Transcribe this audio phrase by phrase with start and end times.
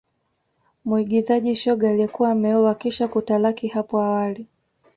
[0.85, 4.47] Muigizaji shoga aliyekuwa ameoa kisha kutalaki hapo awali